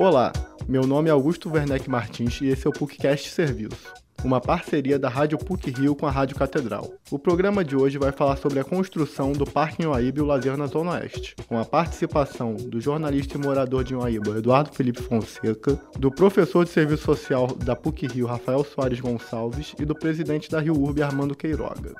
[0.00, 0.32] Olá,
[0.68, 5.08] meu nome é Augusto Werneck Martins e esse é o PUCcast Serviço, uma parceria da
[5.08, 6.92] Rádio PUC Rio com a Rádio Catedral.
[7.10, 10.56] O programa de hoje vai falar sobre a construção do Parque Inhoaíba e o lazer
[10.56, 15.76] na Zona Oeste, com a participação do jornalista e morador de Inhoaíba, Eduardo Felipe Fonseca,
[15.98, 20.60] do professor de Serviço Social da PUC Rio, Rafael Soares Gonçalves, e do presidente da
[20.60, 21.96] Rio Urbe, Armando Queiroga.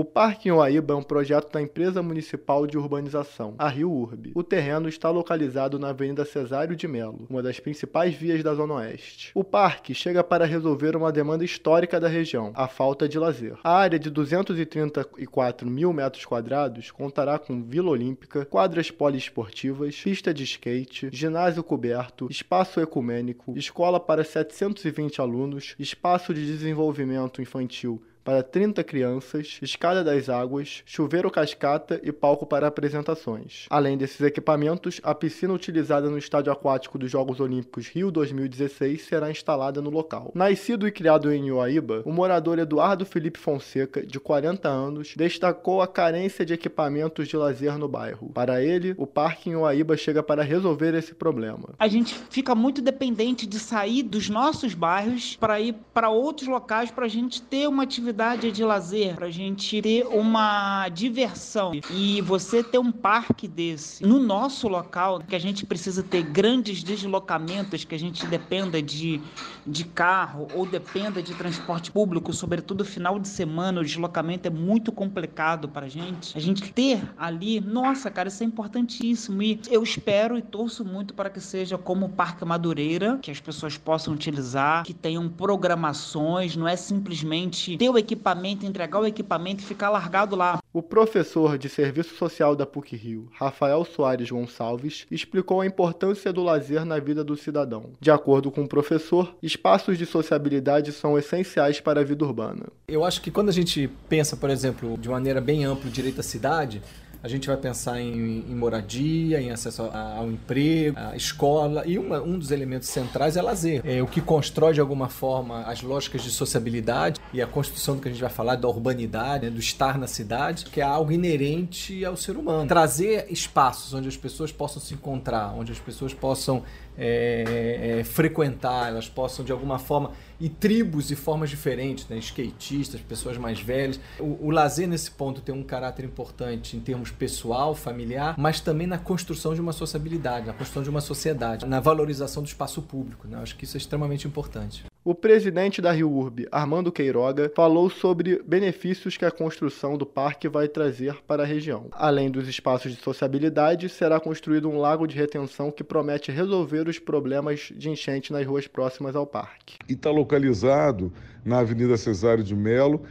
[0.00, 4.32] O Parque em Uaíba é um projeto da Empresa Municipal de Urbanização, a Rio Urb.
[4.34, 8.76] O terreno está localizado na Avenida Cesário de Melo, uma das principais vias da Zona
[8.76, 9.30] Oeste.
[9.34, 13.58] O parque chega para resolver uma demanda histórica da região, a falta de lazer.
[13.62, 20.44] A área de 234 mil metros quadrados contará com Vila Olímpica, quadras poliesportivas, pista de
[20.44, 28.84] skate, ginásio coberto, espaço ecumênico, escola para 720 alunos, espaço de desenvolvimento infantil para 30
[28.84, 33.66] crianças, escada das águas, chuveiro cascata e palco para apresentações.
[33.70, 39.30] Além desses equipamentos, a piscina utilizada no estádio aquático dos Jogos Olímpicos Rio 2016 será
[39.30, 40.30] instalada no local.
[40.34, 45.88] Nascido e criado em Uaíba, o morador Eduardo Felipe Fonseca, de 40 anos, destacou a
[45.88, 48.30] carência de equipamentos de lazer no bairro.
[48.30, 51.70] Para ele, o parque em Uaíba chega para resolver esse problema.
[51.78, 56.90] A gente fica muito dependente de sair dos nossos bairros para ir para outros locais
[56.90, 61.72] para a gente ter uma atividade atividade de lazer, para a gente ter uma diversão.
[61.90, 66.82] E você ter um parque desse no nosso local, que a gente precisa ter grandes
[66.82, 69.20] deslocamentos, que a gente dependa de,
[69.66, 74.90] de carro ou dependa de transporte público, sobretudo final de semana, o deslocamento é muito
[74.90, 76.36] complicado para a gente.
[76.36, 79.42] A gente ter ali, nossa, cara, isso é importantíssimo.
[79.42, 83.40] E eu espero e torço muito para que seja como o Parque Madureira, que as
[83.40, 89.62] pessoas possam utilizar, que tenham programações, não é simplesmente ter o equipamento, entregar o equipamento
[89.62, 90.58] e ficar largado lá.
[90.72, 96.42] O professor de Serviço Social da PUC Rio, Rafael Soares Gonçalves, explicou a importância do
[96.42, 97.90] lazer na vida do cidadão.
[98.00, 102.66] De acordo com o professor, espaços de sociabilidade são essenciais para a vida urbana.
[102.88, 106.22] Eu acho que quando a gente pensa, por exemplo, de maneira bem ampla, direito à
[106.22, 106.82] cidade,
[107.22, 112.20] a gente vai pensar em, em moradia, em acesso ao emprego, à escola, e uma,
[112.20, 113.82] um dos elementos centrais é lazer.
[113.84, 118.02] É o que constrói de alguma forma as lógicas de sociabilidade e a construção do
[118.02, 121.12] que a gente vai falar da urbanidade, né, do estar na cidade, que é algo
[121.12, 122.66] inerente ao ser humano.
[122.66, 126.62] Trazer espaços onde as pessoas possam se encontrar, onde as pessoas possam
[127.02, 132.18] é, é, frequentar, elas possam de alguma forma e tribos e formas diferentes, né?
[132.18, 133.98] skatistas, pessoas mais velhas.
[134.18, 138.86] O, o, lazer nesse ponto tem um caráter importante em termos pessoal, familiar, mas também
[138.86, 143.26] na construção de uma sociabilidade, na construção de uma sociedade, na valorização do espaço público.
[143.26, 143.38] Né?
[143.40, 144.84] Acho que isso é extremamente importante.
[145.02, 150.46] O presidente da Rio Urbe, Armando Queiroga, falou sobre benefícios que a construção do parque
[150.46, 151.86] vai trazer para a região.
[151.92, 156.98] Além dos espaços de sociabilidade, será construído um lago de retenção que promete resolver os
[156.98, 159.78] problemas de enchente nas ruas próximas ao parque.
[159.88, 161.10] E está localizado
[161.42, 163.02] na Avenida Cesário de Melo,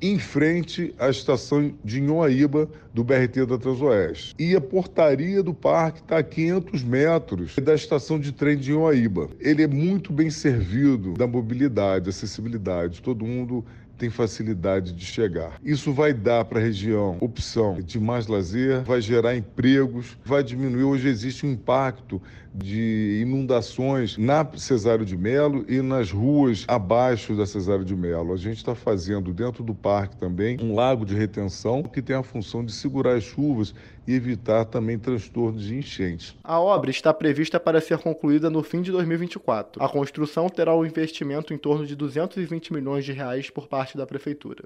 [0.00, 4.34] em frente à estação de Inhoaíba do BRT da Transoeste.
[4.38, 9.28] E a portaria do parque está a 500 metros da estação de trem de Inhoaíba.
[9.38, 13.02] Ele é muito bem servido da mobilidade, acessibilidade.
[13.02, 13.64] Todo mundo
[14.00, 15.60] tem facilidade de chegar.
[15.62, 20.84] Isso vai dar para a região opção de mais lazer, vai gerar empregos, vai diminuir.
[20.84, 22.20] Hoje existe um impacto
[22.54, 28.32] de inundações na Cesário de Melo e nas ruas abaixo da Cesário de Melo.
[28.32, 32.22] A gente está fazendo dentro do parque também um lago de retenção que tem a
[32.22, 33.74] função de segurar as chuvas
[34.06, 36.36] e evitar também transtornos de enchentes.
[36.44, 39.82] A obra está prevista para ser concluída no fim de 2024.
[39.82, 44.06] A construção terá um investimento em torno de 220 milhões de reais por parte da
[44.06, 44.62] prefeitura.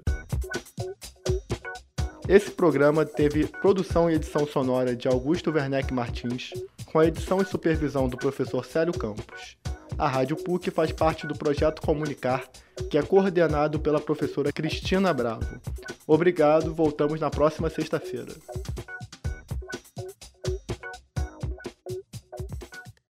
[2.29, 6.51] Esse programa teve produção e edição sonora de Augusto Werneck Martins,
[6.85, 9.57] com a edição e supervisão do professor Célio Campos.
[9.97, 12.43] A Rádio PUC faz parte do projeto Comunicar,
[12.89, 15.59] que é coordenado pela professora Cristina Bravo.
[16.05, 18.33] Obrigado, voltamos na próxima sexta-feira.